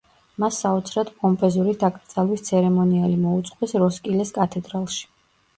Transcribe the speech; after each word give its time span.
მას 0.43 0.61
საოცრად 0.63 1.11
პომპეზური 1.19 1.75
დაკრძალვის 1.83 2.43
ცერემონიალი 2.49 3.21
მოუწყვეს 3.27 3.79
როსკილეს 3.85 4.37
კათედრალში. 4.39 5.07